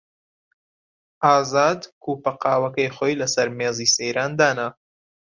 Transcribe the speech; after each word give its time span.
ئازاد 1.27 1.81
کووپە 2.03 2.31
قاوەکەی 2.43 2.93
خۆی 2.95 3.19
لەسەر 3.21 3.47
مێزی 3.57 3.91
سەیران 3.95 4.31
دانا. 4.39 4.67